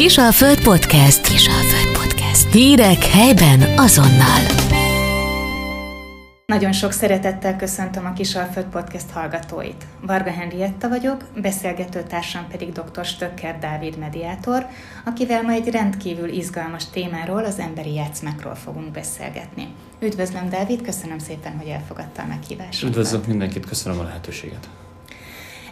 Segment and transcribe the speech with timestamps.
[0.00, 1.26] Kisalföld Podcast.
[1.28, 2.52] Kisalföld Podcast.
[2.52, 4.40] Hírek helyben azonnal.
[6.46, 9.86] Nagyon sok szeretettel köszöntöm a Kisalföld Podcast hallgatóit.
[10.06, 13.04] Varga Henrietta vagyok, beszélgető társam pedig dr.
[13.04, 14.66] Stöcker Dávid mediátor,
[15.04, 19.68] akivel ma egy rendkívül izgalmas témáról, az emberi játszmákról fogunk beszélgetni.
[20.00, 22.88] Üdvözlöm, Dávid, köszönöm szépen, hogy elfogadta a meghívásunkat.
[22.88, 24.68] Üdvözlök mindenkit, köszönöm a lehetőséget.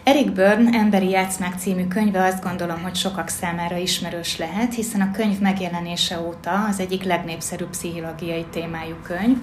[0.09, 5.11] Eric Byrne Emberi Játszmák című könyve azt gondolom, hogy sokak számára ismerős lehet, hiszen a
[5.11, 9.37] könyv megjelenése óta az egyik legnépszerűbb pszichológiai témájú könyv.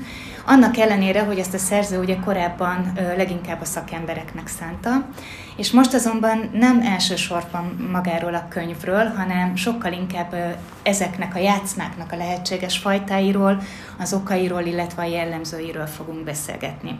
[0.47, 5.09] Annak ellenére, hogy ezt a szerző ugye korábban leginkább a szakembereknek szánta,
[5.56, 12.16] és most azonban nem elsősorban magáról a könyvről, hanem sokkal inkább ezeknek a játszmáknak a
[12.16, 13.62] lehetséges fajtáiról,
[13.98, 16.98] az okairól, illetve a jellemzőiről fogunk beszélgetni.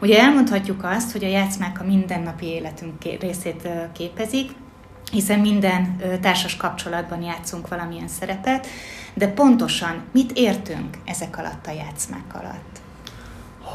[0.00, 4.50] Ugye elmondhatjuk azt, hogy a játszmák a mindennapi életünk részét képezik,
[5.10, 8.66] hiszen minden társas kapcsolatban játszunk valamilyen szerepet,
[9.14, 12.80] de pontosan mit értünk ezek alatt a játszmák alatt?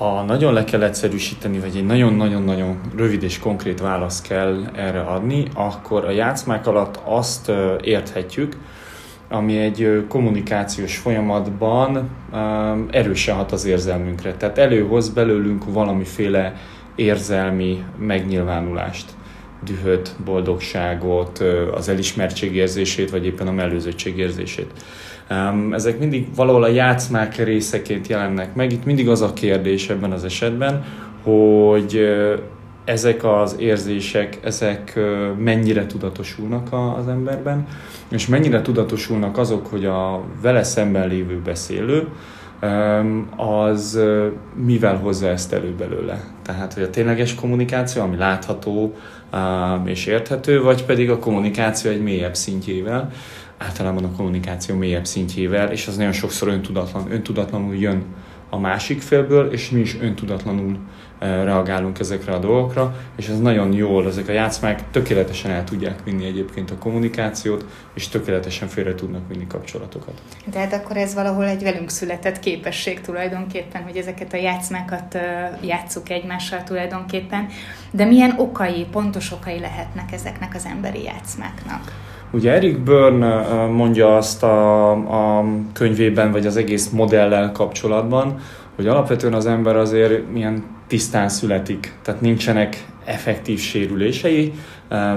[0.04, 5.46] Ha nagyon le kell egyszerűsíteni, vagy egy nagyon-nagyon-nagyon rövid és konkrét választ kell erre adni,
[5.54, 7.52] akkor a játszmák alatt azt
[7.82, 8.58] érthetjük,
[9.30, 12.10] ami egy kommunikációs folyamatban
[12.92, 14.34] erősen hat az érzelmünkre.
[14.34, 16.56] Tehát előhoz belőlünk valamiféle
[16.96, 19.06] érzelmi megnyilvánulást,
[19.66, 24.72] dühöt, boldogságot, az elismertség érzését, vagy éppen a mellőzöttség érzését.
[25.72, 28.72] Ezek mindig valahol a játszmák részeként jelennek meg.
[28.72, 30.84] Itt mindig az a kérdés ebben az esetben,
[31.24, 32.00] hogy
[32.86, 35.00] ezek az érzések, ezek
[35.38, 37.68] mennyire tudatosulnak az emberben,
[38.10, 42.08] és mennyire tudatosulnak azok, hogy a vele szemben lévő beszélő,
[43.36, 44.00] az
[44.66, 46.24] mivel hozza ezt elő belőle.
[46.42, 48.94] Tehát, hogy a tényleges kommunikáció, ami látható
[49.86, 53.12] és érthető, vagy pedig a kommunikáció egy mélyebb szintjével,
[53.66, 58.04] általában a kommunikáció mélyebb szintjével, és az nagyon sokszor öntudatlan, öntudatlanul jön
[58.50, 60.78] a másik félből, és mi is öntudatlanul
[61.20, 66.26] reagálunk ezekre a dolgokra, és ez nagyon jól, ezek a játszmák tökéletesen el tudják vinni
[66.26, 70.22] egyébként a kommunikációt, és tökéletesen félre tudnak vinni kapcsolatokat.
[70.52, 75.18] Tehát akkor ez valahol egy velünk született képesség tulajdonképpen, hogy ezeket a játszmákat
[75.62, 77.48] játsszuk egymással tulajdonképpen,
[77.92, 81.92] de milyen okai, pontos okai lehetnek ezeknek az emberi játszmáknak?
[82.34, 84.92] Ugye Eric Byrne mondja azt a,
[85.38, 88.40] a könyvében, vagy az egész modellel kapcsolatban,
[88.76, 94.54] hogy alapvetően az ember azért milyen tisztán születik, tehát nincsenek effektív sérülései,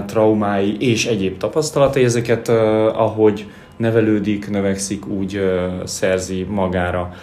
[0.07, 2.49] traumái és egyéb tapasztalatai, ezeket
[2.95, 3.47] ahogy
[3.77, 5.41] nevelődik, növekszik, úgy
[5.85, 7.15] szerzi magára.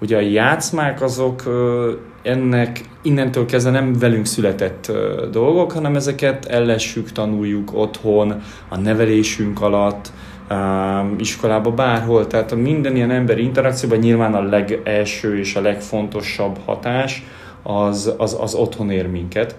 [0.00, 1.42] Ugye a játszmák azok
[2.22, 4.92] ennek innentől kezdve nem velünk született
[5.30, 10.12] dolgok, hanem ezeket ellessük, tanuljuk otthon, a nevelésünk alatt,
[11.18, 12.26] iskolába, bárhol.
[12.26, 17.24] Tehát a minden ilyen emberi interakcióban nyilván a legelső és a legfontosabb hatás
[17.62, 19.56] az, az, az otthon ér minket.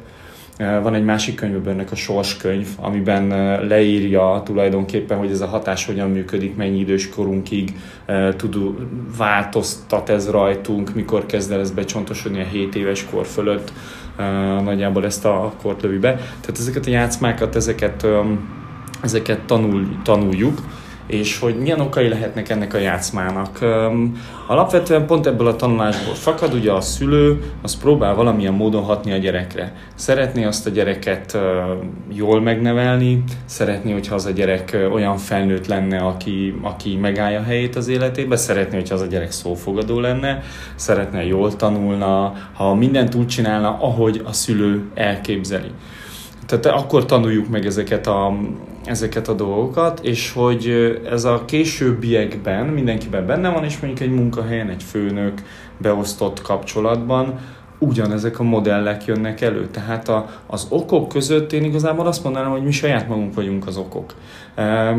[0.82, 3.28] Van egy másik könyvben ennek a sorskönyv, amiben
[3.68, 7.74] leírja tulajdonképpen, hogy ez a hatás hogyan működik, mennyi idős korunkig
[8.36, 8.58] tud,
[9.18, 13.74] változtat ez rajtunk, mikor kezd el ez becsontosodni a 7 éves kor fölött,
[14.64, 16.14] nagyjából ezt a kort lövi be.
[16.16, 18.08] Tehát ezeket a játszmákat, ezeket,
[19.02, 20.62] ezeket tanul, tanuljuk,
[21.06, 23.60] és hogy milyen okai lehetnek ennek a játszmának.
[24.48, 29.18] Alapvetően pont ebből a tanulásból fakad, ugye a szülő az próbál valamilyen módon hatni a
[29.18, 29.76] gyerekre.
[29.96, 31.38] Szeretné azt a gyereket
[32.14, 37.76] jól megnevelni, szeretné, hogyha az a gyerek olyan felnőtt lenne, aki, aki megállja a helyét
[37.76, 40.42] az életébe, szeretné, hogyha az a gyerek szófogadó lenne,
[40.76, 45.72] szeretne jól tanulna, ha mindent úgy csinálna, ahogy a szülő elképzeli.
[46.46, 48.38] Tehát akkor tanuljuk meg ezeket a,
[48.86, 50.68] ezeket a dolgokat, és hogy
[51.10, 55.42] ez a későbbiekben mindenkiben benne van, és mondjuk egy munkahelyen, egy főnök
[55.78, 57.40] beosztott kapcsolatban
[57.82, 59.68] ugyanezek a modellek jönnek elő.
[59.68, 63.78] Tehát a, az okok között én igazából azt mondanám, hogy mi saját magunk vagyunk az
[63.78, 64.16] okok.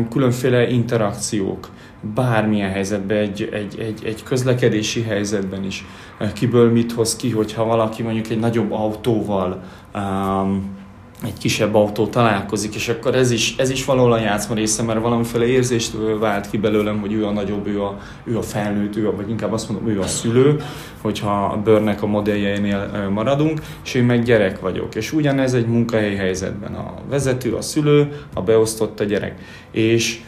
[0.09, 1.69] Különféle interakciók,
[2.13, 5.85] bármilyen helyzetben, egy, egy, egy, egy közlekedési helyzetben is,
[6.33, 9.63] kiből mit hoz ki, hogyha valaki mondjuk egy nagyobb autóval
[9.95, 10.81] um,
[11.25, 15.01] egy kisebb autó találkozik, és akkor ez is, ez is valahol a játszma része, mert
[15.01, 19.07] valamiféle érzést vált ki belőlem, hogy ő a nagyobb, ő a, ő a felnőtt, ő
[19.07, 20.61] a, vagy inkább azt mondom, ő a szülő,
[21.01, 24.95] hogyha a bőrnek a modelljeinél maradunk, és én meg gyerek vagyok.
[24.95, 26.73] És ugyanez egy munkahelyi helyzetben.
[26.73, 29.41] A vezető, a szülő, a beosztott a gyerek.
[29.71, 30.21] És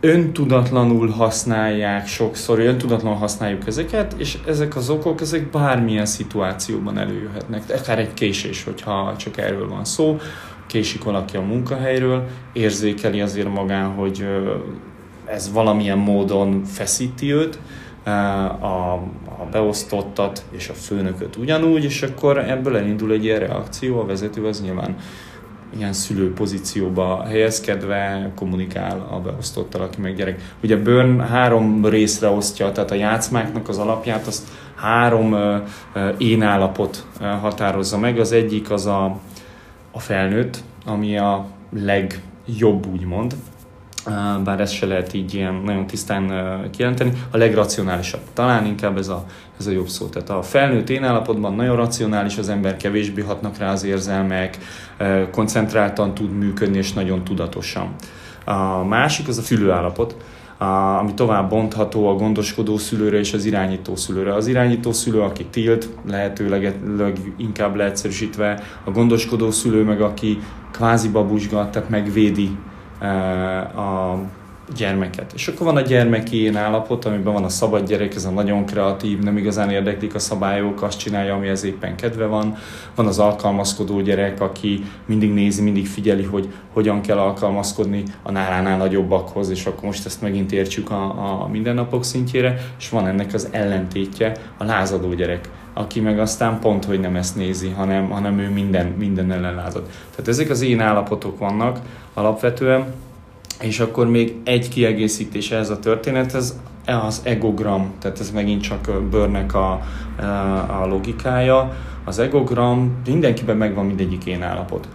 [0.00, 7.62] öntudatlanul használják sokszor, öntudatlanul használjuk ezeket, és ezek az okok, ezek bármilyen szituációban előjöhetnek.
[7.80, 10.18] Akár egy késés, hogyha csak erről van szó,
[10.66, 14.26] késik valaki a munkahelyről, érzékeli azért magán, hogy
[15.24, 17.58] ez valamilyen módon feszíti őt,
[18.60, 18.92] a,
[19.38, 24.46] a beosztottat és a főnököt ugyanúgy, és akkor ebből elindul egy ilyen reakció, a vezető
[24.46, 24.96] az nyilván
[25.76, 30.54] ilyen szülő pozícióba helyezkedve kommunikál a beosztottal, aki meg gyerek.
[30.62, 35.36] Ugye Burn három részre osztja, tehát a játszmáknak az alapját, azt három
[36.18, 37.06] én állapot
[37.40, 38.18] határozza meg.
[38.18, 39.18] Az egyik az a,
[39.90, 43.34] a felnőtt, ami a legjobb, úgymond,
[44.44, 46.32] bár ezt se lehet így ilyen nagyon tisztán
[46.70, 48.20] kijelenteni, a legracionálisabb.
[48.32, 49.24] Talán inkább ez a,
[49.58, 50.06] ez a jobb szó.
[50.06, 54.58] Tehát a felnőtt én állapotban nagyon racionális az ember, kevésbé hatnak rá az érzelmek,
[55.30, 57.94] koncentráltan tud működni, és nagyon tudatosan.
[58.44, 60.16] A másik az a fülőállapot,
[60.98, 64.34] ami tovább bontható a gondoskodó szülőre és az irányító szülőre.
[64.34, 66.74] Az irányító szülő, aki tilt, lehetőleg
[67.36, 70.38] inkább leegyszerűsítve, a gondoskodó szülő meg, aki
[70.72, 72.56] kvázi babusgat, tehát megvédi
[73.76, 74.18] a
[74.76, 75.32] gyermeket.
[75.34, 78.66] És akkor van a gyermeki én állapot, amiben van a szabad gyerek, ez a nagyon
[78.66, 82.56] kreatív, nem igazán érdeklik a szabályok, azt csinálja, ami ez éppen kedve van.
[82.94, 88.76] Van az alkalmazkodó gyerek, aki mindig nézi, mindig figyeli, hogy hogyan kell alkalmazkodni a nálánál
[88.76, 93.48] nagyobbakhoz, és akkor most ezt megint értsük a, a mindennapok szintjére, és van ennek az
[93.50, 98.50] ellentétje, a lázadó gyerek aki meg aztán pont, hogy nem ezt nézi, hanem, hanem ő
[98.50, 99.82] minden, minden ellen lázad.
[100.10, 101.80] Tehát ezek az én állapotok vannak
[102.14, 102.84] alapvetően,
[103.60, 109.54] és akkor még egy kiegészítés ez a történethez, az egogram, tehát ez megint csak Börnek
[109.54, 109.72] a,
[110.80, 111.76] a logikája.
[112.04, 114.88] Az egogram mindenkiben megvan mindegyik én állapot.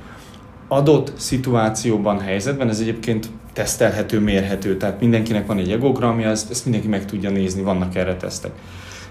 [0.68, 6.88] Adott szituációban, helyzetben, ez egyébként tesztelhető, mérhető, tehát mindenkinek van egy egogramja, ezt, ezt mindenki
[6.88, 8.52] meg tudja nézni, vannak erre tesztek.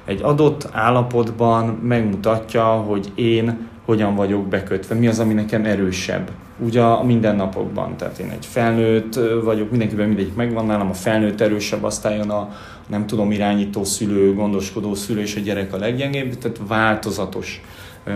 [0.05, 6.31] Egy adott állapotban megmutatja, hogy én hogyan vagyok bekötve, mi az, ami nekem erősebb.
[6.59, 11.85] Ugye a mindennapokban, tehát én egy felnőtt vagyok, mindenkiben mindegyik megvan nálam, a felnőtt erősebb,
[11.85, 12.49] aztán jön a
[12.87, 17.61] nem tudom, irányító szülő, gondoskodó szülő és a gyerek a leggyengébb, tehát változatos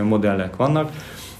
[0.02, 0.90] modellek vannak.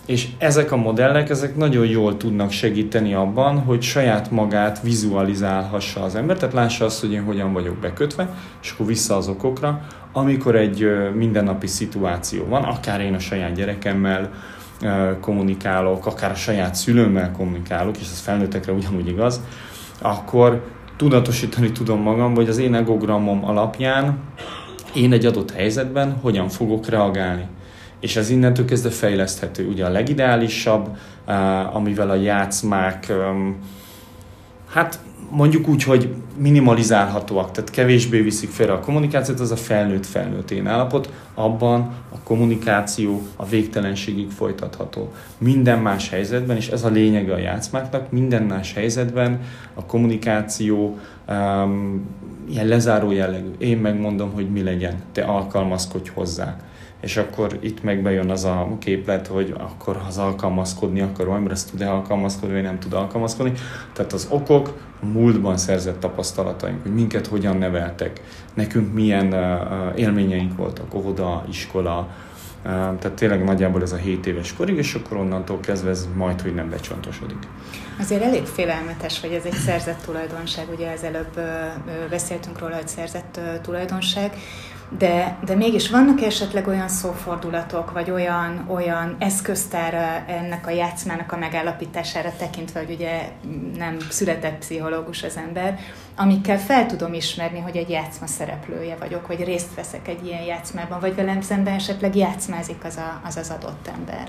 [0.06, 6.14] És ezek a modellek, ezek nagyon jól tudnak segíteni abban, hogy saját magát vizualizálhassa az
[6.14, 9.80] ember, tehát lássa azt, hogy én hogyan vagyok bekötve, és akkor vissza az okokra,
[10.18, 14.30] amikor egy mindennapi szituáció van, akár én a saját gyerekemmel
[15.20, 19.40] kommunikálok, akár a saját szülőmmel kommunikálok, és ez felnőttekre ugyanúgy igaz,
[20.02, 20.66] akkor
[20.96, 24.18] tudatosítani tudom magam, hogy az én egogramom alapján
[24.94, 27.46] én egy adott helyzetben hogyan fogok reagálni.
[28.00, 29.66] És ez innentől kezdve fejleszthető.
[29.66, 30.96] Ugye a legideálisabb,
[31.72, 33.12] amivel a játszmák,
[34.70, 34.98] hát
[35.30, 41.12] mondjuk úgy, hogy minimalizálhatóak, tehát kevésbé viszik félre a kommunikációt, az a felnőtt-felnőtt én állapot,
[41.34, 41.80] abban
[42.12, 45.12] a kommunikáció a végtelenségig folytatható.
[45.38, 49.40] Minden más helyzetben, és ez a lényege a játszmáknak, minden más helyzetben
[49.74, 50.98] a kommunikáció
[51.28, 52.06] um,
[52.50, 53.50] ilyen lezáró jellegű.
[53.58, 56.56] Én megmondom, hogy mi legyen, te alkalmazkodj hozzá
[57.00, 61.70] és akkor itt meg bejön az a képlet, hogy akkor az alkalmazkodni akar, vagy ezt
[61.70, 63.52] tud-e alkalmazkodni, vagy nem tud alkalmazkodni.
[63.92, 68.20] Tehát az okok, a múltban szerzett tapasztalataink, hogy minket hogyan neveltek,
[68.54, 69.34] nekünk milyen
[69.96, 72.08] élményeink voltak, óvoda, iskola,
[72.62, 76.54] tehát tényleg nagyjából ez a 7 éves korig, és akkor onnantól kezdve ez majd, hogy
[76.54, 77.38] nem becsontosodik.
[77.98, 81.44] Azért elég félelmetes, hogy ez egy szerzett tulajdonság, ugye ezelőbb uh,
[82.10, 84.36] beszéltünk róla, hogy szerzett tulajdonság,
[84.98, 91.36] de, de mégis vannak esetleg olyan szófordulatok, vagy olyan, olyan eszköztára ennek a játszmának a
[91.36, 93.28] megállapítására tekintve, hogy ugye
[93.76, 95.78] nem született pszichológus az ember,
[96.16, 101.00] amikkel fel tudom ismerni, hogy egy játszma szereplője vagyok, vagy részt veszek egy ilyen játszmában,
[101.00, 104.28] vagy velem szemben esetleg játszmázik az a, az, az adott ember.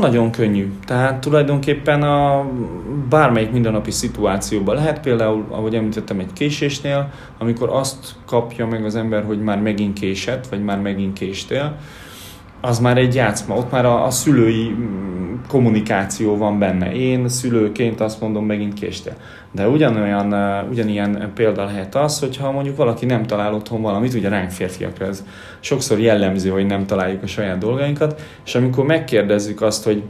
[0.00, 0.72] Nagyon könnyű.
[0.86, 2.46] Tehát tulajdonképpen a
[3.08, 9.24] bármelyik mindennapi szituációban lehet például, ahogy említettem, egy késésnél, amikor azt kapja meg az ember,
[9.24, 11.76] hogy már megint késett, vagy már megint késtél,
[12.64, 16.94] az már egy játszma, ott már a, a szülői mm, kommunikáció van benne.
[16.94, 19.16] Én szülőként azt mondom, megint késtél.
[19.52, 20.32] De ugyanolyan,
[20.70, 25.24] ugyanilyen példa lehet az, hogyha mondjuk valaki nem talál otthon valamit, ugye ránk férfiakra ez
[25.60, 30.02] sokszor jellemző, hogy nem találjuk a saját dolgainkat, és amikor megkérdezzük azt, hogy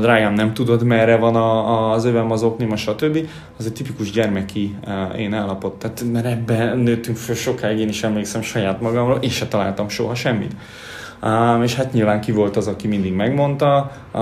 [0.00, 3.18] drágám, nem tudod, merre van a, a, az övem, az oknim, a stb.
[3.58, 5.78] Az egy tipikus gyermeki uh, én állapot.
[5.78, 10.14] Tehát, mert ebben nőttünk föl sokáig, én is emlékszem saját magamra, én se találtam soha
[10.14, 10.52] semmit.
[11.22, 14.20] Um, és hát nyilván ki volt az, aki mindig megmondta, uh,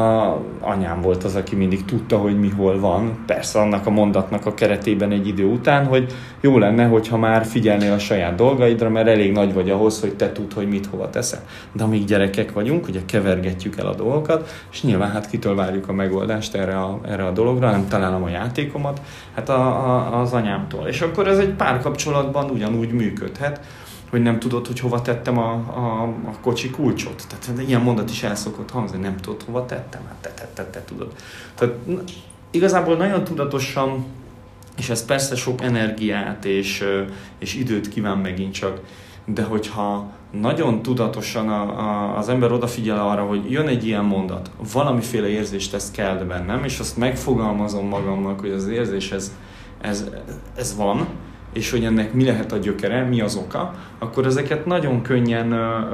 [0.60, 3.18] anyám volt az, aki mindig tudta, hogy mi hol van.
[3.26, 7.92] Persze annak a mondatnak a keretében egy idő után, hogy jó lenne, hogyha már figyelnél
[7.92, 11.40] a saját dolgaidra, mert elég nagy vagy ahhoz, hogy te tudd, hogy mit hova teszel.
[11.72, 15.92] De amíg gyerekek vagyunk, ugye kevergetjük el a dolgokat, és nyilván hát kitől várjuk a
[15.92, 19.00] megoldást erre a, erre a dologra, nem találom a játékomat,
[19.34, 20.86] hát a, a, az anyámtól.
[20.86, 23.60] És akkor ez egy párkapcsolatban ugyanúgy működhet,
[24.10, 27.26] hogy nem tudod, hogy hova tettem a, a, a kocsi kulcsot.
[27.28, 30.64] Tehát ilyen mondat is el szokott hangzni, nem tudod, hova tettem, hát te, te, te,
[30.70, 31.12] te tudod.
[31.54, 31.74] Tehát
[32.50, 34.04] igazából nagyon tudatosan,
[34.76, 36.84] és ez persze sok energiát és,
[37.38, 38.80] és időt kíván megint csak,
[39.24, 44.50] de hogyha nagyon tudatosan a, a, az ember odafigyel arra, hogy jön egy ilyen mondat,
[44.72, 49.32] valamiféle érzést tesz kell bennem, és azt megfogalmazom magamnak, hogy az érzés ez,
[49.80, 50.10] ez,
[50.56, 51.06] ez van,
[51.56, 55.48] és hogy ennek mi lehet a gyökere, mi az oka, akkor ezeket nagyon könnyen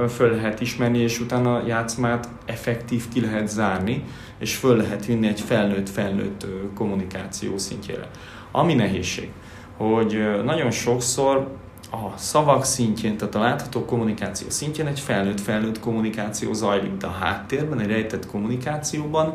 [0.09, 4.03] föl lehet ismerni, és utána a játszmát effektív ki lehet zárni,
[4.39, 8.09] és föl lehet vinni egy felnőtt-felnőtt kommunikáció szintjére.
[8.51, 9.31] Ami nehézség,
[9.77, 11.47] hogy nagyon sokszor
[11.91, 17.79] a szavak szintjén, tehát a látható kommunikáció szintjén egy felnőtt-felnőtt kommunikáció zajlik, de a háttérben,
[17.79, 19.33] egy rejtett kommunikációban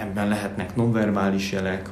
[0.00, 1.88] ebben lehetnek nonverbális jelek,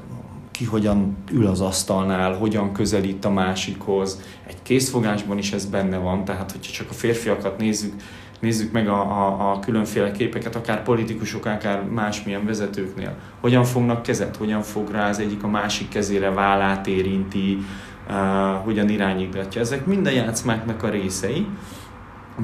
[0.56, 4.22] ki hogyan ül az asztalnál, hogyan közelít a másikhoz.
[4.46, 7.92] Egy készfogásban is ez benne van, tehát hogyha csak a férfiakat nézzük,
[8.40, 13.16] nézzük meg a, a, a különféle képeket, akár politikusok, akár másmilyen vezetőknél.
[13.40, 17.58] Hogyan fognak kezet, hogyan fog rá az egyik a másik kezére vállát érinti,
[18.08, 18.14] uh,
[18.64, 19.60] hogyan irányítgatja.
[19.60, 21.46] Ezek minden játszmáknak a részei,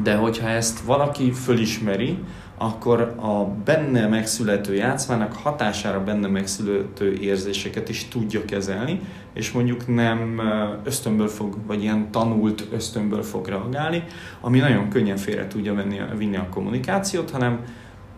[0.02, 2.18] de hogyha ezt valaki fölismeri,
[2.62, 9.00] akkor a benne megszülető játszmának hatására benne megszülető érzéseket is tudja kezelni,
[9.32, 10.40] és mondjuk nem
[10.84, 14.04] ösztönből fog, vagy ilyen tanult ösztönből fog reagálni,
[14.40, 17.60] ami nagyon könnyen félre tudja venni, vinni a kommunikációt, hanem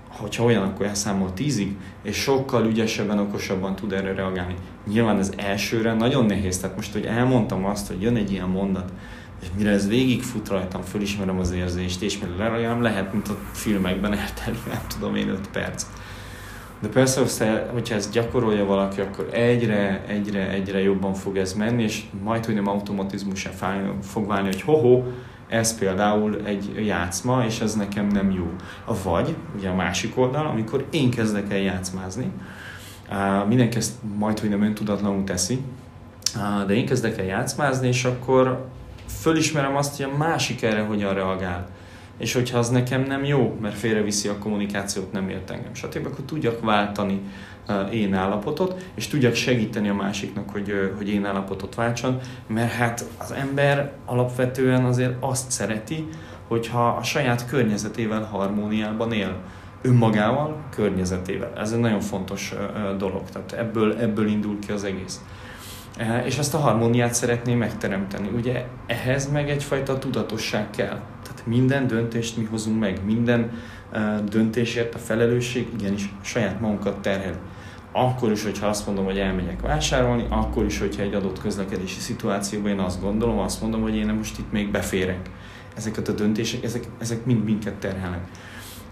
[0.09, 4.55] hogyha olyan, akkor elszámol tízig, és sokkal ügyesebben, okosabban tud erre reagálni.
[4.87, 8.93] Nyilván ez elsőre nagyon nehéz, tehát most, hogy elmondtam azt, hogy jön egy ilyen mondat,
[9.43, 14.13] és mire ez végigfut rajtam, fölismerem az érzést, és mire lerajám, lehet, mint a filmekben
[14.13, 15.87] eltelni, nem tudom én, 5 perc.
[16.81, 17.21] De persze,
[17.73, 22.55] hogyha ezt gyakorolja valaki, akkor egyre, egyre, egyre jobban fog ez menni, és majd, hogy
[22.55, 23.51] nem automatizmusá
[24.03, 25.03] fog válni, hogy hoho,
[25.49, 28.51] ez például egy játszma, és ez nekem nem jó.
[28.85, 32.31] A vagy, ugye a másik oldal, amikor én kezdek el játszmázni,
[33.49, 35.59] mindenki ezt majd, hogy nem öntudatlanul teszi,
[36.67, 38.67] de én kezdek el játszmázni, és akkor
[39.21, 41.69] fölismerem azt, hogy a másik erre hogyan reagál.
[42.19, 46.25] És hogyha az nekem nem jó, mert félreviszi a kommunikációt, nem ért engem, stb., akkor
[46.25, 47.21] tudjak váltani
[47.93, 53.33] én állapotot, és tudjak segíteni a másiknak, hogy, hogy én állapotot váltson, mert hát az
[53.33, 56.09] ember alapvetően azért azt szereti,
[56.49, 59.37] hogyha a saját környezetével harmóniában él
[59.83, 61.53] önmagával, környezetével.
[61.57, 62.55] Ez egy nagyon fontos
[62.99, 65.21] dolog, tehát ebből, ebből indul ki az egész.
[66.25, 68.29] És ezt a harmóniát szeretném megteremteni.
[68.35, 71.01] Ugye ehhez meg egyfajta tudatosság kell.
[71.23, 73.51] Tehát minden döntést mi hozunk meg, minden
[74.25, 77.41] döntésért a felelősség igenis saját magunkat terhel.
[77.93, 82.71] Akkor is, hogyha azt mondom, hogy elmegyek vásárolni, akkor is, hogyha egy adott közlekedési szituációban
[82.71, 85.31] én azt gondolom, azt mondom, hogy én most itt még beférek.
[85.77, 88.29] Ezeket a döntések, ezek, ezek mind minket terhelnek.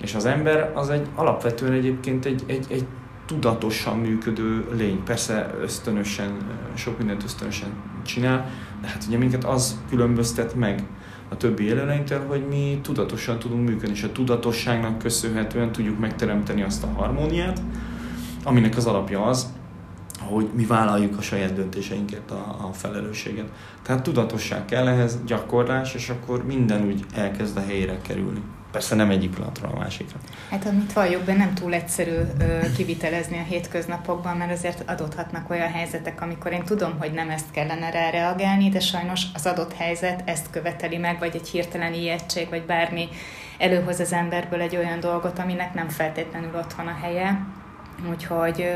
[0.02, 2.86] És az ember az egy alapvetően egyébként egy, egy, egy
[3.30, 5.02] tudatosan működő lény.
[5.04, 6.36] Persze ösztönösen,
[6.74, 7.68] sok mindent ösztönösen
[8.02, 10.84] csinál, de hát ugye minket az különböztet meg
[11.28, 16.82] a többi élőlénytől, hogy mi tudatosan tudunk működni, és a tudatosságnak köszönhetően tudjuk megteremteni azt
[16.84, 17.62] a harmóniát,
[18.44, 19.52] aminek az alapja az,
[20.20, 23.48] hogy mi vállaljuk a saját döntéseinket, a, a felelősséget.
[23.82, 28.42] Tehát tudatosság kell ehhez, gyakorlás, és akkor minden úgy elkezd a helyére kerülni.
[28.70, 30.18] Persze nem egyik pillanatról a másikra.
[30.50, 35.70] Hát amit valljuk be, nem túl egyszerű ö, kivitelezni a hétköznapokban, mert azért adódhatnak olyan
[35.70, 40.22] helyzetek, amikor én tudom, hogy nem ezt kellene rá reagálni, de sajnos az adott helyzet
[40.24, 43.08] ezt követeli meg, vagy egy hirtelen ijegység, vagy bármi
[43.58, 47.38] előhoz az emberből egy olyan dolgot, aminek nem feltétlenül otthon a helye
[48.10, 48.70] Úgyhogy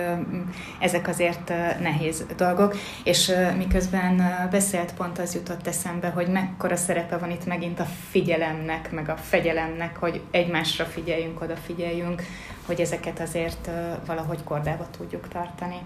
[0.79, 7.31] ezek azért nehéz dolgok, és miközben beszélt, pont az jutott eszembe, hogy mekkora szerepe van
[7.31, 12.23] itt megint a figyelemnek, meg a fegyelemnek, hogy egymásra figyeljünk, odafigyeljünk,
[12.67, 13.71] hogy ezeket azért
[14.07, 15.79] valahogy kordába tudjuk tartani.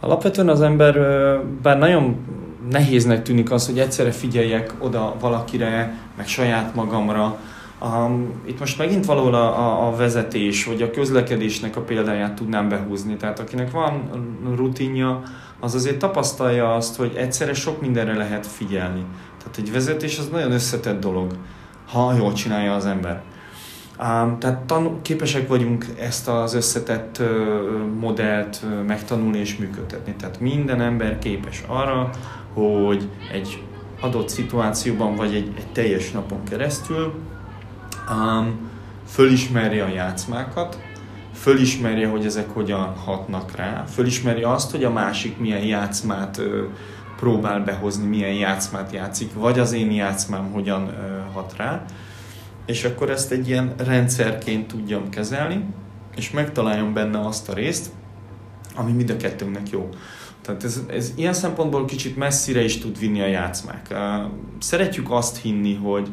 [0.00, 0.94] Alapvetően az ember,
[1.62, 2.26] bár nagyon
[2.70, 7.38] nehéznek tűnik az, hogy egyszerre figyeljek oda valakire, meg saját magamra,
[7.82, 12.68] Um, itt most megint valahol a, a, a vezetés, vagy a közlekedésnek a példáját tudnám
[12.68, 13.16] behúzni.
[13.16, 14.10] Tehát akinek van
[14.54, 15.22] rutinja,
[15.60, 19.04] az azért tapasztalja azt, hogy egyszerre sok mindenre lehet figyelni.
[19.38, 21.36] Tehát egy vezetés az nagyon összetett dolog,
[21.92, 23.22] ha jól csinálja az ember.
[24.00, 27.26] Um, tehát tanul, képesek vagyunk ezt az összetett uh,
[28.00, 30.14] modellt uh, megtanulni és működtetni.
[30.14, 32.10] Tehát minden ember képes arra,
[32.52, 33.62] hogy egy
[34.00, 37.14] adott szituációban, vagy egy, egy teljes napon keresztül
[38.10, 38.70] um,
[39.06, 40.78] fölismerje a játszmákat,
[41.34, 46.64] fölismerje, hogy ezek hogyan hatnak rá, fölismerje azt, hogy a másik milyen játszmát ö,
[47.16, 51.84] próbál behozni, milyen játszmát játszik, vagy az én játszmám hogyan ö, hat rá,
[52.66, 55.64] és akkor ezt egy ilyen rendszerként tudjam kezelni,
[56.16, 57.90] és megtaláljam benne azt a részt,
[58.74, 59.88] ami mind a kettőnknek jó.
[60.42, 63.94] Tehát ez, ez ilyen szempontból kicsit messzire is tud vinni a játszmák.
[64.58, 66.08] Szeretjük azt hinni, hogy,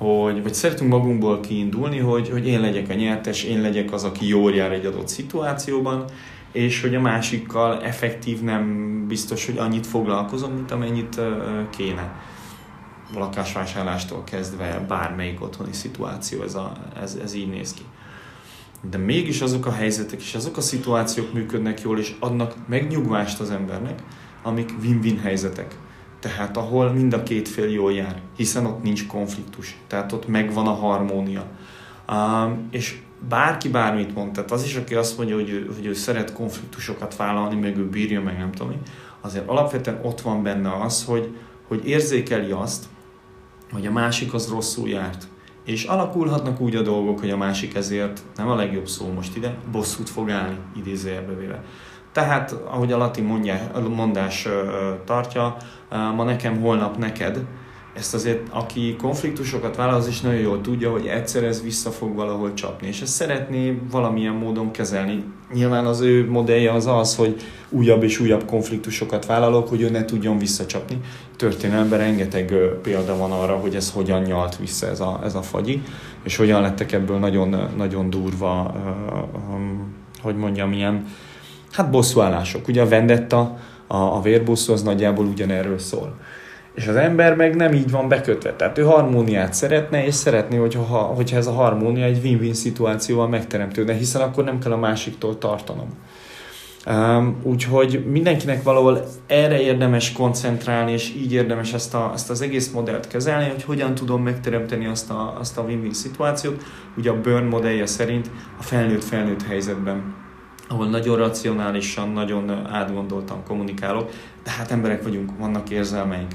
[0.00, 4.28] hogy, vagy szeretünk magunkból kiindulni, hogy, hogy én legyek a nyertes, én legyek az, aki
[4.28, 6.04] jól jár egy adott szituációban,
[6.52, 11.20] és hogy a másikkal effektív nem biztos, hogy annyit foglalkozom, mint amennyit
[11.70, 12.12] kéne.
[13.14, 17.82] Lakásvásárlástól kezdve bármelyik otthoni szituáció, ez, a, ez, ez így néz ki.
[18.90, 23.50] De mégis azok a helyzetek és azok a szituációk működnek jól, és adnak megnyugvást az
[23.50, 24.02] embernek,
[24.42, 25.76] amik win-win helyzetek
[26.20, 30.66] tehát ahol mind a két fél jól jár, hiszen ott nincs konfliktus, tehát ott megvan
[30.66, 31.46] a harmónia.
[32.12, 32.98] Um, és
[33.28, 37.16] bárki bármit mond, tehát az is, aki azt mondja, hogy ő, hogy ő szeret konfliktusokat
[37.16, 38.72] vállalni, meg ő bírja, meg nem tudom
[39.20, 41.36] azért alapvetően ott van benne az, hogy,
[41.68, 42.84] hogy érzékeli azt,
[43.72, 45.28] hogy a másik az rosszul járt.
[45.64, 49.56] És alakulhatnak úgy a dolgok, hogy a másik ezért, nem a legjobb szó most ide,
[49.72, 51.64] bosszút fog állni, idézőjelbe véve.
[52.12, 54.48] Tehát, ahogy a latin mondja, mondás
[55.04, 55.56] tartja,
[56.16, 57.44] ma nekem, holnap neked,
[57.94, 62.14] ezt azért, aki konfliktusokat vállal, az is nagyon jól tudja, hogy egyszer ez vissza fog
[62.14, 65.24] valahol csapni, és ezt szeretné valamilyen módon kezelni.
[65.52, 67.36] Nyilván az ő modellje az az, hogy
[67.68, 71.00] újabb és újabb konfliktusokat vállalok, hogy ő ne tudjon visszacsapni.
[71.36, 75.82] Történelemben rengeteg példa van arra, hogy ez hogyan nyalt vissza ez a, ez a fagyi,
[76.22, 78.74] és hogyan lettek ebből nagyon, nagyon durva,
[80.22, 81.06] hogy mondjam, ilyen,
[81.72, 82.68] hát bosszúállások.
[82.68, 86.14] Ugye a vendetta, a, a vérbosszú az nagyjából ugyanerről szól.
[86.74, 88.52] És az ember meg nem így van bekötve.
[88.52, 93.92] Tehát ő harmóniát szeretne, és szeretné, hogyha, hogyha ez a harmónia egy win-win szituációval megteremtődne,
[93.92, 95.88] hiszen akkor nem kell a másiktól tartanom.
[96.86, 102.70] Um, úgyhogy mindenkinek valahol erre érdemes koncentrálni, és így érdemes ezt, a, ezt az egész
[102.70, 106.62] modellt kezelni, hogy hogyan tudom megteremteni azt a, azt a win-win szituációt.
[106.96, 110.14] Ugye a Burn modellje szerint a felnőtt-felnőtt helyzetben
[110.70, 114.10] ahol nagyon racionálisan, nagyon átgondoltan kommunikálok,
[114.44, 116.32] de hát emberek vagyunk, vannak érzelmeink.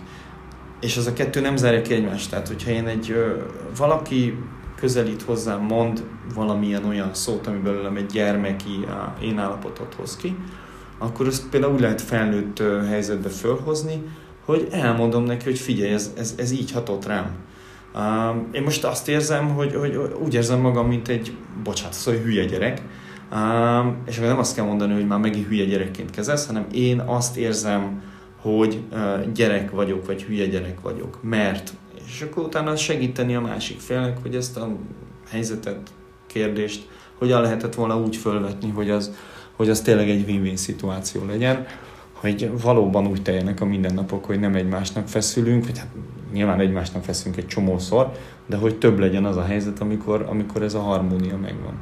[0.80, 2.30] És az a kettő nem zárja ki egymást.
[2.30, 3.16] Tehát, hogyha én egy
[3.78, 4.38] valaki
[4.76, 8.86] közelít hozzám, mond valamilyen olyan szót, ami belőlem egy gyermeki
[9.22, 10.36] én állapotot hoz ki,
[10.98, 14.04] akkor ezt például úgy lehet felnőtt helyzetbe fölhozni,
[14.46, 17.32] hogy elmondom neki, hogy figyelj, ez, ez, ez így hatott rám.
[18.52, 22.82] én most azt érzem, hogy, hogy úgy érzem magam, mint egy, bocsánat, szóval hülye gyerek,
[23.34, 27.00] Um, és akkor nem azt kell mondani, hogy már megint hülye gyerekként kezelsz, hanem én
[27.00, 28.02] azt érzem,
[28.42, 31.74] hogy uh, gyerek vagyok, vagy hülye gyerek vagyok, mert
[32.08, 34.76] és akkor utána segíteni a másik félnek, hogy ezt a
[35.30, 35.90] helyzetet,
[36.28, 39.12] kérdést hogyan lehetett volna úgy fölvetni, hogy az,
[39.56, 41.66] hogy az tényleg egy win-win szituáció legyen,
[42.14, 45.88] hogy valóban úgy teljenek a mindennapok, hogy nem egymásnak feszülünk, vagy hát
[46.34, 48.12] nyilván egymásnak feszülünk egy csomószor,
[48.46, 51.74] de hogy több legyen az a helyzet, amikor, amikor ez a harmónia megvan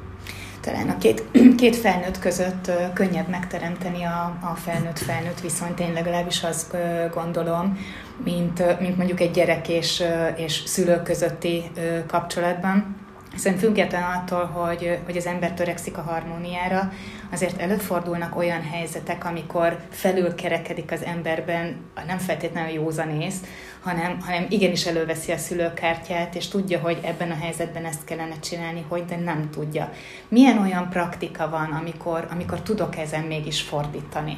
[0.63, 1.23] talán a két,
[1.61, 6.77] két felnőtt között könnyebb megteremteni a, a felnőtt-felnőtt viszonyt, én legalábbis azt
[7.13, 7.77] gondolom,
[8.23, 10.03] mint, mint mondjuk egy gyerek és,
[10.35, 11.63] és szülők közötti
[12.07, 13.02] kapcsolatban.
[13.33, 16.91] Hiszen független attól, hogy, hogy az ember törekszik a harmóniára,
[17.31, 21.75] azért előfordulnak olyan helyzetek, amikor felülkerekedik az emberben
[22.07, 23.35] nem feltétlenül józanész,
[23.81, 28.85] hanem, hanem igenis előveszi a szülőkártyát, és tudja, hogy ebben a helyzetben ezt kellene csinálni,
[28.87, 29.91] hogy de nem tudja.
[30.27, 34.37] Milyen olyan praktika van, amikor, amikor tudok ezen mégis fordítani?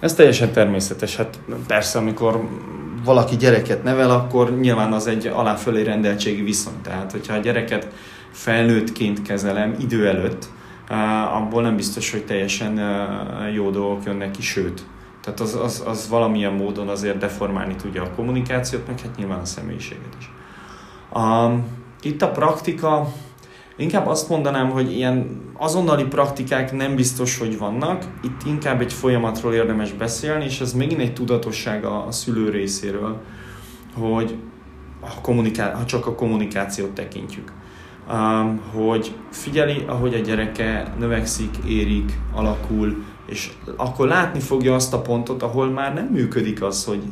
[0.00, 1.16] Ez teljesen természetes.
[1.16, 2.48] Hát persze, amikor
[3.04, 6.80] valaki gyereket nevel, akkor nyilván az egy aláfölé rendeltségi viszony.
[6.82, 7.88] Tehát, hogyha a gyereket
[8.30, 10.48] felnőttként kezelem idő előtt,
[11.34, 12.80] abból nem biztos, hogy teljesen
[13.54, 14.82] jó dolgok jönnek ki, sőt,
[15.24, 19.44] tehát az, az, az valamilyen módon azért deformálni tudja a kommunikációt, meg hát nyilván a
[19.44, 20.30] személyiséget is.
[21.14, 21.66] Um,
[22.02, 23.12] itt a praktika,
[23.76, 29.54] inkább azt mondanám, hogy ilyen azonnali praktikák nem biztos, hogy vannak, itt inkább egy folyamatról
[29.54, 33.20] érdemes beszélni, és ez megint egy tudatosság a, a szülő részéről,
[33.94, 34.36] hogy
[35.00, 37.52] a kommuniká- ha csak a kommunikációt tekintjük.
[38.12, 45.00] Um, hogy figyeli, ahogy a gyereke növekszik, érik, alakul, és akkor látni fogja azt a
[45.00, 47.02] pontot, ahol már nem működik az, hogy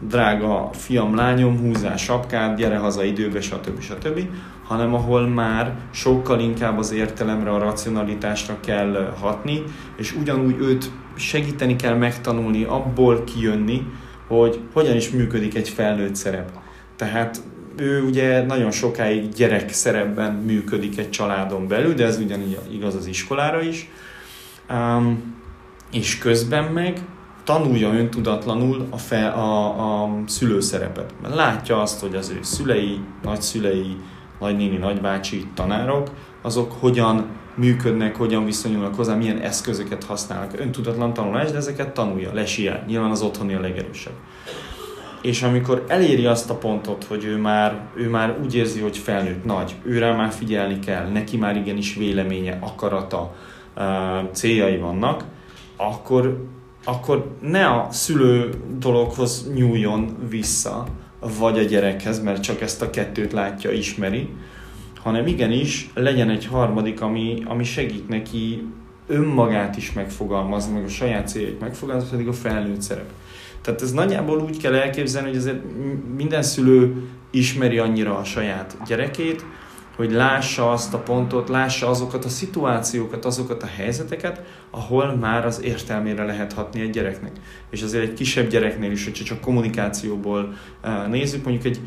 [0.00, 3.80] drága fiam, lányom, húzzál sapkát, gyere haza időbe, stb.
[3.80, 4.28] stb.,
[4.64, 9.62] hanem ahol már sokkal inkább az értelemre, a racionalitásra kell hatni,
[9.96, 13.86] és ugyanúgy őt segíteni kell megtanulni, abból kijönni,
[14.26, 16.50] hogy hogyan is működik egy felnőtt szerep.
[16.96, 17.42] Tehát
[17.76, 23.06] ő ugye nagyon sokáig gyerek szerepben működik egy családon belül, de ez ugyanígy igaz az
[23.06, 23.90] iskolára is.
[24.70, 25.34] Um,
[25.92, 27.00] és közben meg
[27.46, 31.14] tanulja öntudatlanul a, fe, a, a szülőszerepet.
[31.22, 33.96] Mert látja azt, hogy az ő szülei, nagyszülei,
[34.40, 36.10] nagynéni, nagybácsi, tanárok,
[36.42, 40.60] azok hogyan működnek, hogyan viszonyulnak hozzá, milyen eszközöket használnak.
[40.60, 42.84] Öntudatlan tanulás, de ezeket tanulja, lesiel.
[42.86, 44.14] Nyilván az otthoni a legerősebb.
[45.22, 49.44] És amikor eléri azt a pontot, hogy ő már, ő már úgy érzi, hogy felnőtt
[49.44, 53.34] nagy, őre már figyelni kell, neki már igenis véleménye, akarata,
[54.32, 55.24] céljai vannak,
[55.76, 56.46] akkor,
[56.88, 60.86] akkor ne a szülő dologhoz nyúljon vissza,
[61.38, 64.28] vagy a gyerekhez, mert csak ezt a kettőt látja, ismeri,
[64.94, 68.62] hanem igenis legyen egy harmadik, ami, ami segít neki
[69.06, 73.10] önmagát is megfogalmazni, meg a saját céljait megfogalmazni, pedig a felnőtt szerep.
[73.60, 75.62] Tehát ez nagyjából úgy kell elképzelni, hogy azért
[76.16, 79.44] minden szülő ismeri annyira a saját gyerekét,
[79.96, 85.62] hogy lássa azt a pontot, lássa azokat a szituációkat, azokat a helyzeteket, ahol már az
[85.62, 87.32] értelmére lehet hatni egy gyereknek.
[87.70, 91.80] És azért egy kisebb gyereknél is, hogyha csak kommunikációból eh, nézzük, mondjuk egy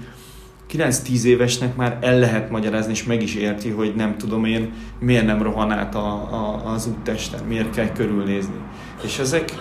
[0.74, 5.26] 9-10 évesnek már el lehet magyarázni, és meg is érti, hogy nem tudom én, miért
[5.26, 8.56] nem rohan át a, a, az úttesten, miért kell körülnézni.
[9.04, 9.54] És ezek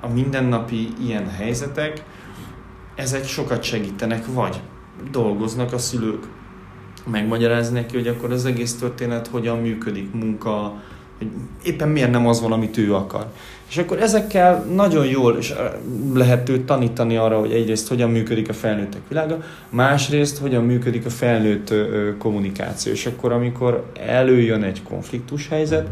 [0.00, 2.04] a mindennapi ilyen helyzetek,
[2.94, 4.60] ezek sokat segítenek, vagy
[5.10, 6.24] dolgoznak a szülők,
[7.10, 10.82] megmagyarázni neki, hogy akkor az egész történet hogyan működik, munka,
[11.18, 11.28] hogy
[11.62, 13.26] éppen miért nem az van, amit ő akar.
[13.68, 15.54] És akkor ezekkel nagyon jól és
[16.14, 21.10] lehet őt tanítani arra, hogy egyrészt hogyan működik a felnőttek világa, másrészt hogyan működik a
[21.10, 21.74] felnőtt
[22.18, 22.92] kommunikáció.
[22.92, 25.88] És akkor, amikor előjön egy konfliktus helyzet,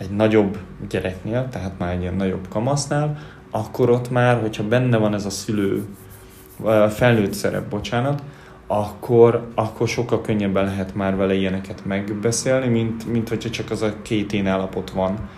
[0.00, 3.18] egy nagyobb gyereknél, tehát már egy ilyen nagyobb kamasznál,
[3.50, 5.84] akkor ott már, hogyha benne van ez a szülő,
[6.90, 8.22] felnőtt szerep, bocsánat,
[8.72, 14.02] akkor, akkor sokkal könnyebben lehet már vele ilyeneket megbeszélni, mint, mint hogyha csak az a
[14.02, 15.28] két én állapot van,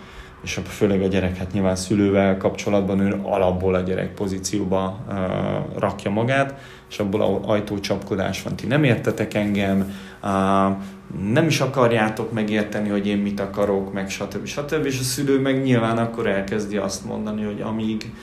[0.43, 5.15] és főleg a gyerek, hát nyilván szülővel kapcsolatban ő alapból a gyerek pozícióba uh,
[5.79, 6.59] rakja magát,
[6.93, 9.93] és abból ajtócsapkodás van, ti nem értetek engem,
[11.31, 14.45] nem is akarjátok megérteni, hogy én mit akarok, meg stb.
[14.45, 14.85] stb.
[14.85, 18.13] És a szülő meg nyilván akkor elkezdi azt mondani, hogy amíg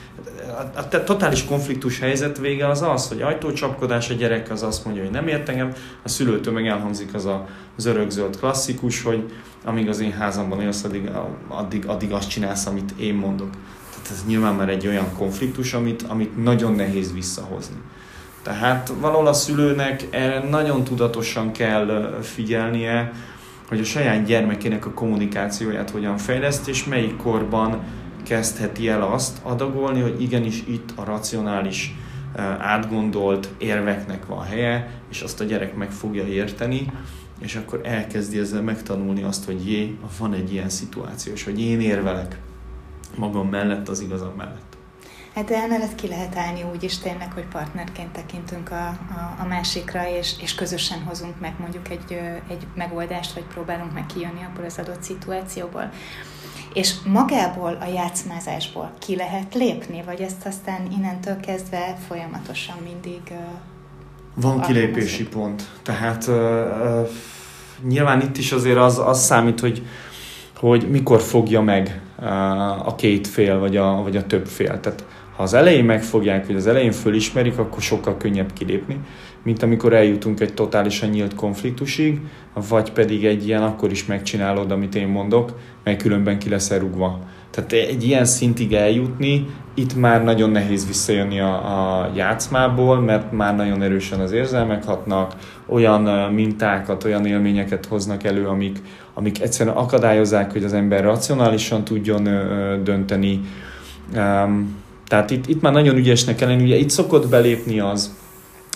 [0.73, 5.03] a, a totális konfliktus helyzet vége az az, hogy ajtócsapkodás a gyerek az azt mondja,
[5.03, 9.31] hogy nem ért engem, a szülőtől meg elhangzik az a zörögzöld klasszikus, hogy
[9.65, 11.09] amíg az én házamban élsz, addig,
[11.47, 13.49] addig, addig azt csinálsz, amit én mondok.
[13.91, 17.77] Tehát ez nyilván már egy olyan konfliktus, amit, amit nagyon nehéz visszahozni.
[18.43, 23.11] Tehát valahol a szülőnek erre nagyon tudatosan kell figyelnie,
[23.67, 27.79] hogy a saját gyermekének a kommunikációját hogyan fejleszt, és melyik korban
[28.23, 31.95] kezdheti el azt adagolni, hogy igenis itt a racionális,
[32.59, 36.91] átgondolt érveknek van helye, és azt a gyerek meg fogja érteni,
[37.39, 41.81] és akkor elkezdi ezzel megtanulni azt, hogy jé, van egy ilyen szituáció, és hogy én
[41.81, 42.39] érvelek
[43.15, 44.70] magam mellett, az igazam mellett.
[45.33, 49.45] Hát de emellett ki lehet állni úgy is tényleg, hogy partnerként tekintünk a, a, a
[49.47, 54.65] másikra, és, és közösen hozunk meg mondjuk egy, egy megoldást, vagy próbálunk meg kijönni abból
[54.65, 55.89] az adott szituációból.
[56.73, 63.21] És magából a játszmázásból ki lehet lépni, vagy ezt aztán innentől kezdve folyamatosan mindig...
[64.35, 65.63] Van kilépési pont.
[65.83, 67.09] Tehát uh, uh,
[67.87, 69.85] nyilván itt is azért az, az számít, hogy,
[70.55, 74.79] hogy mikor fogja meg uh, a két fél, vagy a, vagy a több fél.
[74.79, 75.05] Tehát
[75.41, 78.99] ha az elején megfogják, hogy az elején fölismerik, akkor sokkal könnyebb kilépni,
[79.43, 82.19] mint amikor eljutunk egy totálisan nyílt konfliktusig,
[82.69, 87.19] vagy pedig egy ilyen akkor is megcsinálod, amit én mondok, mert különben ki lesz rúgva.
[87.49, 93.55] Tehát egy ilyen szintig eljutni, itt már nagyon nehéz visszajönni a, a játszmából, mert már
[93.55, 98.79] nagyon erősen az érzelmek hatnak, olyan mintákat, olyan élményeket hoznak elő, amik,
[99.13, 102.23] amik egyszerűen akadályozzák, hogy az ember racionálisan tudjon
[102.83, 103.41] dönteni.
[104.15, 104.80] Um,
[105.11, 106.63] tehát itt, itt már nagyon ügyesnek kell lenni.
[106.63, 108.15] Ugye itt szokott belépni az,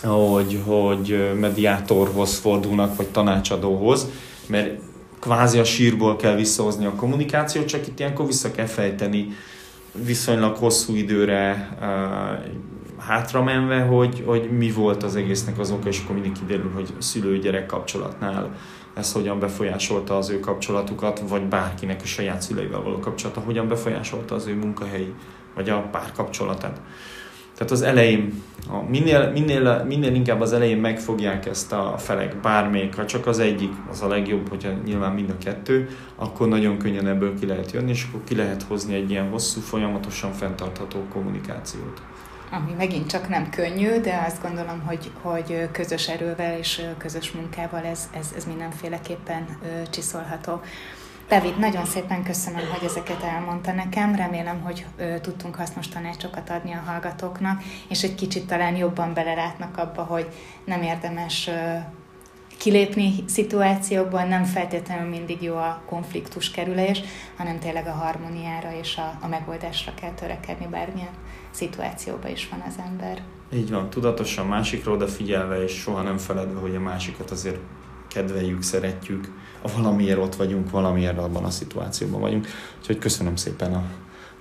[0.04, 4.08] hogy, hogy mediátorhoz fordulnak, vagy tanácsadóhoz,
[4.48, 4.80] mert
[5.20, 9.28] kvázi a sírból kell visszahozni a kommunikációt, csak itt ilyenkor vissza kell fejteni
[10.06, 11.88] viszonylag hosszú időre uh,
[12.98, 16.94] hátra menve, hogy, hogy mi volt az egésznek az oka, és akkor mindig kiderül, hogy
[16.98, 18.56] szülő-gyerek kapcsolatnál
[18.94, 24.36] ez hogyan befolyásolta az ő kapcsolatukat, vagy bárkinek a saját szüleivel való kapcsolata, hogyan befolyásolta
[24.36, 25.14] az ő munkahelyi
[25.56, 26.82] vagy a párkapcsolatát.
[27.58, 32.96] Tehát az elején, a minél, minél, minél inkább az elején megfogják ezt a felek, bármelyik,
[32.96, 37.08] ha csak az egyik, az a legjobb, hogyha nyilván mind a kettő, akkor nagyon könnyen
[37.08, 42.02] ebből ki lehet jönni, és akkor ki lehet hozni egy ilyen hosszú, folyamatosan fenntartható kommunikációt
[42.52, 47.84] ami megint csak nem könnyű, de azt gondolom, hogy, hogy közös erővel és közös munkával
[47.84, 49.46] ez, ez, ez mindenféleképpen
[49.90, 50.62] csiszolható.
[51.30, 54.16] David, nagyon szépen köszönöm, hogy ezeket elmondta nekem.
[54.16, 59.78] Remélem, hogy ö, tudtunk hasznos tanácsokat adni a hallgatóknak, és egy kicsit talán jobban belelátnak
[59.78, 60.28] abba, hogy
[60.66, 61.78] nem érdemes ö,
[62.58, 67.02] kilépni szituációkban, nem feltétlenül mindig jó a konfliktus kerülés,
[67.38, 71.14] hanem tényleg a harmóniára és a, a megoldásra kell törekedni, bármilyen
[71.52, 73.22] szituációban is van az ember.
[73.54, 77.60] Így van, tudatosan másikra odafigyelve, és soha nem feledve, hogy a másikat azért
[78.16, 82.48] kedveljük, szeretjük, a valamiért ott vagyunk, valamiért abban a szituációban vagyunk.
[82.80, 83.84] Úgyhogy köszönöm szépen a,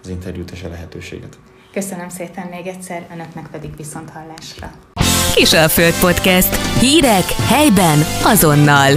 [0.02, 1.38] az interjút és a lehetőséget.
[1.72, 4.70] Köszönöm szépen még egyszer, önöknek pedig viszont hallásra.
[5.34, 6.78] Kisalföld Podcast.
[6.80, 8.94] Hírek helyben azonnal.